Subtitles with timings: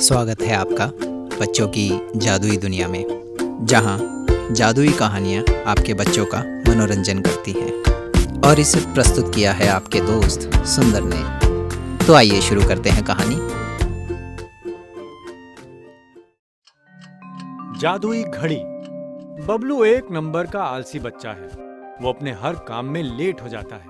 [0.00, 0.86] स्वागत है आपका
[1.40, 3.04] बच्चों की जादुई दुनिया में,
[3.62, 7.72] जहाँ जादुई कहानियाँ आपके बच्चों का मनोरंजन करती हैं।
[8.40, 11.22] और इसे प्रस्तुत किया है आपके दोस्त सुंदर ने।
[12.06, 13.36] तो आइए शुरू करते हैं कहानी।
[17.80, 18.60] जादुई घड़ी।
[19.46, 21.46] बबलू एक नंबर का आलसी बच्चा है।
[22.02, 23.86] वो अपने हर काम में लेट हो जाता है।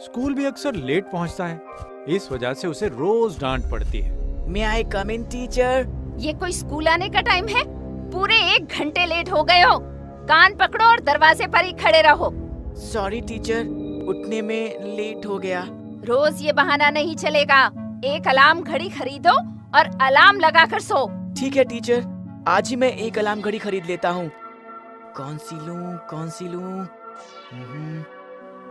[0.00, 1.62] स्कूल भी अक्सर लेट पहुँचता है।
[2.08, 4.15] इस वजह से उसे रोज डांट पड़ती है।
[4.48, 5.86] मे आई कम इन टीचर
[6.18, 7.62] ये कोई स्कूल आने का टाइम है?
[8.10, 9.78] पूरे एक घंटे लेट हो गए हो।
[10.28, 12.30] कान पकड़ो और दरवाजे पर ही खड़े रहो।
[12.82, 13.66] सॉरी टीचर
[14.08, 15.66] उठने में लेट हो गया।
[16.04, 17.64] रोज ये बहाना नहीं चलेगा।
[18.04, 19.32] एक अलार्म घड़ी खरीदो
[19.78, 21.06] और अलार्म लगा कर सो।
[21.38, 22.04] ठीक है टीचर
[22.48, 24.30] आज ही मैं एक अलार्म घड़ी खरीद लेता हूँ।
[25.16, 26.62] कौन सी लूँ कौन सी लूँ?
[27.52, 28.04] हम्म,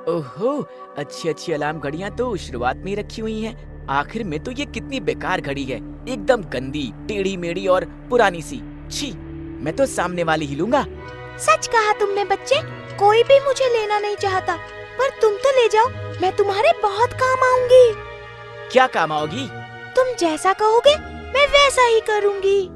[0.09, 0.51] ओहो
[0.97, 4.65] अच्छी अच्छी अलार्म घड़ियाँ तो शुरुआत में ही रखी हुई हैं। आखिर में तो ये
[4.65, 5.77] कितनी बेकार घड़ी है।
[6.09, 9.11] एकदम गंदी टेढ़ी मेढ़ी और पुरानी सी। छी
[9.63, 10.85] मैं तो सामने वाली ही लूँगा
[11.39, 12.61] सच कहा तुमने बच्चे।
[12.97, 14.55] कोई भी मुझे लेना नहीं चाहता।
[14.99, 15.87] पर तुम तो ले जाओ।
[16.21, 17.93] मैं तुम्हारे बहुत काम आऊँगी।
[18.71, 19.47] क्या काम आओगी?
[19.95, 20.95] तुम जैसा कहोगे
[21.33, 22.67] मैं वैसा ही करूँगी।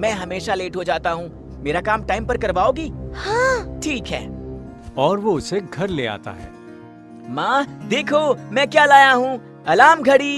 [0.00, 2.88] मैं हमेशा लेट हो जाता हूँ। मेरा काम टाइम पर करवाओगी?
[3.14, 4.26] हाँ। ठीक है।
[4.98, 6.50] और वो उसे घर ले आता है।
[7.22, 9.64] माँ देखो मैं क्या लाया हूँ?
[9.66, 10.36] अलार्म घड़ी।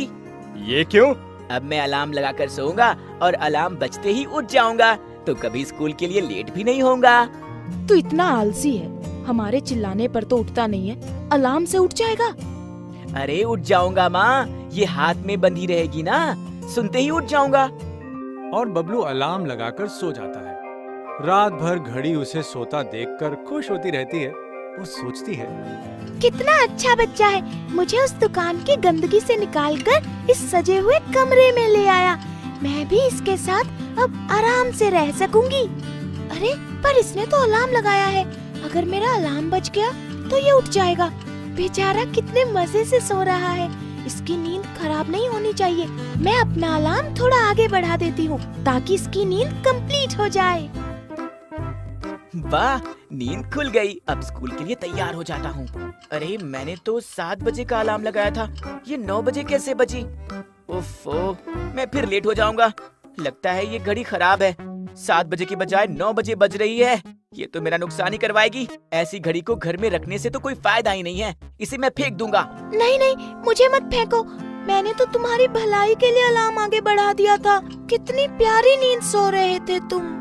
[0.66, 1.14] ये क्यों?
[1.50, 4.94] अब मैं अलार्म लगाकर सोऊँगा और अलार्म बजते ही उठ जाऊँगा
[5.26, 7.24] तो कभी स्कूल के लिए लेट भी नहीं होऊँगा।
[7.88, 12.28] तू इतना आलसी है। हमारे चिल्लाने पर तो उठता नहीं है। अलार्म से उठ जाएगा?
[13.20, 16.18] अरे उठ जाऊँगा माँ ये हाथ में बंधी रहेगी ना।
[16.74, 17.64] सुनते ही उठ जाऊँगा।
[18.58, 20.54] और बबलू अलार्म लगाकर सो जाता है।
[21.26, 24.32] रात भर घड़ी उसे सोता देखकर खुश होती रहती है।
[24.78, 25.46] वो सोचती है।
[26.20, 31.50] कितना अच्छा बच्चा है। मुझे उस दुकान की गंदगी से निकालकर इस सजे हुए कमरे
[31.52, 32.14] में ले आया।
[32.62, 35.62] मैं भी इसके साथ अब आराम से रह सकूँगी।
[36.30, 38.24] अरे, पर इसने तो अलार्म लगाया है।
[38.64, 39.90] अगर मेरा अलार्म बच गया
[40.30, 41.08] तो ये उठ जाएगा।
[41.56, 43.68] बेचारा कितने मज़े से सो रहा है।
[44.06, 45.86] इसकी नींद खराब नहीं होनी चाहिए।
[46.18, 50.68] मैं अपना अलार्म थोड़ा आगे बढ़ा देती हूँ, ताकि इसकी नींद कंप्लीट हो जाए।
[52.36, 52.78] वाह,
[53.12, 55.68] नींद खुल गई। अब स्कूल के लिए तैयार हो जाता हूँ।
[56.12, 60.02] अरे, मैंने तो सात बजे का अलार्म लगाया था। ये नौ बजे कैसे बजी?
[60.70, 62.72] ओफो, मैं फिर लेट हो जाऊँगा।
[63.20, 64.56] लगता है ये घड़ी खराब है।
[64.96, 67.02] सात बजे की बजाय नौ बजे बज रही है।
[67.34, 70.54] ये तो मेरा नुकसान ही करवाएगी। ऐसी घड़ी को घर में रखने से तो कोई
[70.54, 74.24] फ़ायदा ही नहीं है। इसे मैं फेंक दूँगा। नहीं नहीं, मुझे मत फेंको।
[74.66, 79.30] मैंने तो तुम्हारी भलाई के लिए अलार्म आगे बढ़ा दिया था। कितनी प्यारी नींद सो
[79.30, 80.13] रहे थे तुम।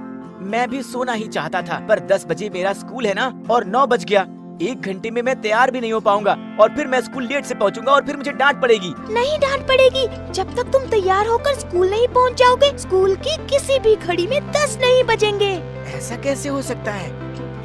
[0.44, 3.86] मैं भी सोना ही चाहता था पर दस बजे मेरा स्कूल है ना और नौ
[3.88, 4.28] बज गया।
[4.62, 7.56] एक घंटे में मैं तैयार भी नहीं हो पाऊँगा और फिर मैं स्कूल लेट से
[7.56, 11.90] पहुंचूँगा और फिर मुझे डांट पड़ेगी। नहीं डांट पड़ेगी। जब तक तुम तैयार होकर स्कूल
[11.90, 15.52] नहीं पहुँच जाओगे स्कूल की किसी भी घड़ी में दस नहीं बजेंगे।
[15.96, 17.12] ऐसा कैसे हो सकता है?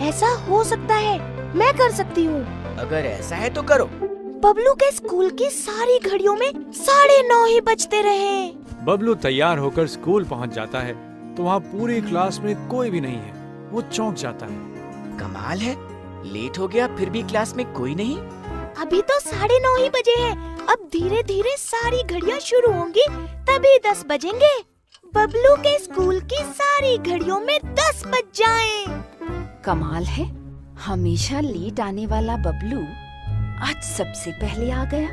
[0.08, 1.18] ऐसा हो सकता है।
[1.56, 2.40] मैं कर सकती हूँ।
[2.76, 3.84] अगर ऐसा है तो करो।
[4.42, 8.46] बबलू के स्कूल की सारी घड़ियों में साढ़े नौ ही बजते रहे।
[8.84, 11.07] बबलू तैयार होकर स्कूल पहुँच जाता है।
[11.38, 13.32] तो वहाँ पूरी क्लास में कोई भी नहीं है।
[13.70, 14.56] वो चौंक जाता है।
[15.18, 15.74] कमाल है।
[16.32, 18.18] लेट हो गया फिर भी क्लास में कोई नहीं।
[18.74, 23.06] अभी तो साढ़े नौ ही बजे हैं। अब धीरे धीरे सारी घड़ियाँ शुरू होंगी
[23.50, 24.58] तभी दस बजेंगे।
[25.14, 28.84] बबलू के स्कूल की सारी घड़ियों में दस बज जाए।
[29.64, 30.26] कमाल है।
[30.76, 32.80] हमेशा लेट आने वाला बबलू
[33.66, 35.08] आज सबसे पहले आ गया।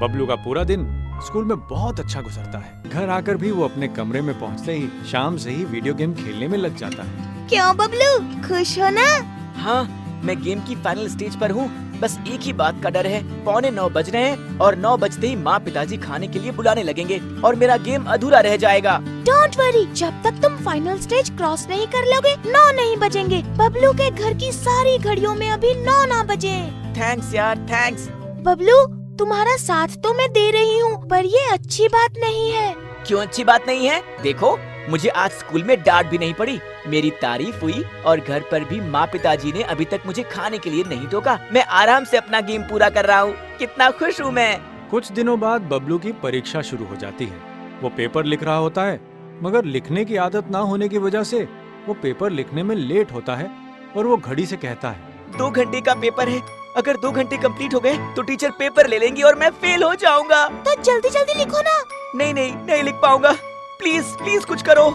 [0.00, 3.88] बबलू का पूरा दिन स्कूल में बहुत अच्छा गुजरता है। घर आकर भी वो अपने
[3.88, 7.76] कमरे में पहुँचते ही शाम से ही वीडियो गेम खेलने में लग जाता है। क्यों
[7.76, 8.18] बबलू?
[8.48, 9.08] खुश हो ना?
[9.56, 9.82] हाँ
[10.24, 11.68] मैं गेम की फाइनल स्टेज पर हूँ।
[12.00, 15.26] बस एक ही बात का डर है। पौने नौ बज रहे हैं और नौ बजते
[15.26, 18.96] ही माँ पिताजी खाने के लिए बुलाने लगेंगे और मेरा गेम अधूरा रह जाएगा।
[19.26, 23.92] डोंट वरी जब तक तुम फाइनल स्टेज क्रॉस नहीं कर लोगे नौ नहीं बजेंगे। बबलू
[23.92, 26.58] के घर की सारी घड़ियों में अभी नौ ना बजे।
[26.96, 28.08] थैंक्स यार थैंक्स
[28.46, 28.82] बबलू
[29.18, 32.74] तुम्हारा साथ तो मैं दे रही हूँ पर ये अच्छी बात नहीं है।
[33.06, 34.00] क्यों अच्छी बात नहीं है?
[34.22, 34.56] देखो
[34.90, 36.58] मुझे आज स्कूल में डांट भी नहीं पड़ी।
[36.88, 40.70] मेरी तारीफ़ हुई और घर पर भी माँ पिताजी ने अभी तक मुझे खाने के
[40.70, 44.32] लिए नहीं टोका। मैं आराम से अपना गेम पूरा कर रहा हूँ। कितना खुश हूँ
[44.32, 44.58] मैं।
[44.90, 47.38] कुछ दिनों बाद बबलू की परीक्षा शुरू हो जाती है।
[47.82, 49.00] वो पेपर लिख रहा होता है
[49.42, 51.42] मगर लिखने की आदत ना होने की वजह से
[51.86, 53.50] वो पेपर लिखने में लेट होता है
[53.96, 56.40] और वो घड़ी से कहता है। दो घंटे का पेपर है।
[56.76, 59.94] अगर दो घंटे कंप्लीट हो गए तो टीचर पेपर ले लेंगी और मैं फेल हो
[59.94, 61.78] जाऊँगा। तो जल्दी जल्दी लिखो ना।
[62.14, 63.32] नहीं नहीं नहीं लिख पाऊँगा।
[63.78, 64.86] प्लीज़ प्लीज़ कुछ करो।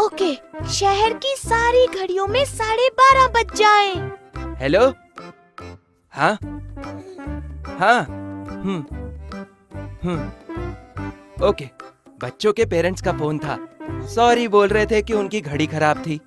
[0.00, 0.34] ओके
[0.72, 3.94] शहर की सारी घड़ियों में साढ़े बारह बज जाए।
[4.60, 4.92] हेलो
[6.12, 6.38] हाँ?
[7.78, 8.00] हाँ?
[8.04, 8.84] हम्म।
[10.04, 11.68] हम्म। ओके
[12.22, 13.58] बच्चों के पेरेंट्स का फ़ोन था।
[14.14, 16.20] सॉरी बोल रहे थे कि उनकी घड़ी खराब थी।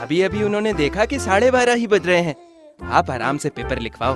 [0.00, 2.34] अभी अभी उन्होंने देखा कि साढ़े बारह ही बज रहे हैं।
[2.80, 4.14] आप आराम से पेपर लिखवाओ।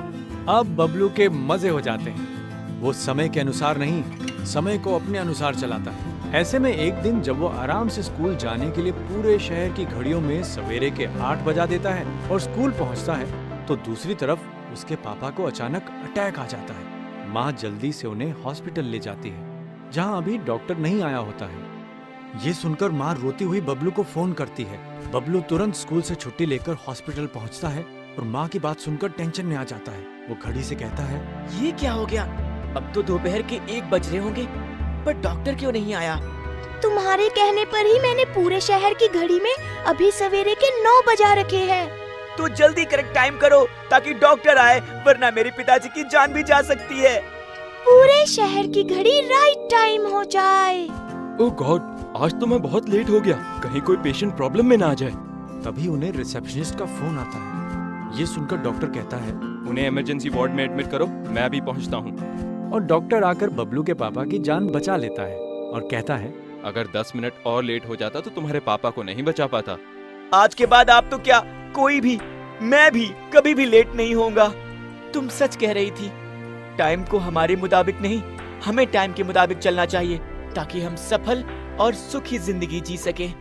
[0.50, 5.18] अब बबलू के मज़े हो जाते हैं। वो समय के अनुसार नहीं, समय को अपने
[5.18, 8.92] अनुसार चलाता है। ऐसे में एक दिन जब वो आराम से स्कूल जाने के लिए
[8.92, 13.66] पूरे शहर की घड़ियों में सवेरे के आठ बजा देता है और स्कूल पहुँचता है
[13.66, 18.32] तो दूसरी तरफ़ उसके पापा को अचानक अटैक आ जाता है। माँ जल्दी से उन्हें
[18.44, 23.44] हॉस्पिटल ले जाती है, जहाँ अभी डॉक्टर नहीं आया होता है। ये सुनकर माँ रोती
[23.44, 24.78] हुई बबलू को फ़ोन करती है।
[25.12, 27.84] बबलू तुरंत स्कूल से छुट्टी लेकर हॉस्पिटल पहुँचता है
[28.18, 31.20] और माँ की बात सुनकर टेंशन में आ जाता है। वो घड़ी से कहता है
[31.62, 32.22] ये क्या हो गया?
[32.76, 34.46] अब तो दोपहर के एक बज रहे होंगे
[35.04, 36.16] पर डॉक्टर क्यों नहीं आया?
[36.82, 39.54] तुम्हारे कहने पर ही मैंने पूरे शहर की घड़ी में
[39.86, 41.88] अभी सवेरे के नौ बजा रखे हैं।
[42.38, 46.60] तो जल्दी करेक्ट टाइम करो ताकि डॉक्टर आए वरना मेरे पिताजी की जान भी जा
[46.62, 47.18] सकती है।
[47.84, 50.84] पूरे शहर की घड़ी राइट टाइम हो जाए।
[51.40, 54.86] ओ गॉड आज तो मैं बहुत लेट हो गया। कहीं कोई पेशेंट प्रॉब्लम में ना
[54.86, 55.10] आ जाए।
[55.64, 57.61] तभी उन्हें रिसेप्शनिस्ट का फ़ोन आता है।
[58.12, 59.32] ये सुनकर डॉक्टर कहता है
[59.68, 63.94] उन्हें इमरजेंसी वार्ड में एडमिट करो मैं अभी पहुँचता हूँ। और डॉक्टर आकर बबलू के
[63.94, 66.32] पापा की जान बचा लेता है और कहता है
[66.64, 69.76] अगर 10 मिनट और लेट हो जाता तो तुम्हारे पापा को नहीं बचा पाता।
[70.34, 71.40] आज के बाद आप तो क्या
[71.74, 72.18] कोई भी
[72.62, 74.48] मैं भी कभी भी लेट नहीं होऊँगा।
[75.14, 76.10] तुम सच कह रही थी
[76.78, 78.20] टाइम को हमारे मुताबिक नहीं
[78.64, 80.18] हमें टाइम के मुताबिक चलना चाहिए
[80.54, 81.44] ताकि हम सफल
[81.80, 83.32] और सुखी ज़िंदगी जी सकें।